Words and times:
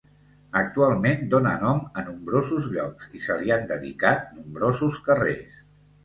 Actualment 0.59 1.19
dóna 1.33 1.51
nom 1.63 1.81
a 2.01 2.03
nombrosos 2.07 2.69
llocs, 2.75 3.11
i 3.19 3.21
se 3.25 3.35
li 3.41 3.53
han 3.57 3.67
dedicat 3.73 4.25
nombrosos 4.39 4.97
carrers. 5.11 5.61